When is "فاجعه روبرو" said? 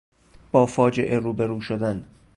0.65-1.61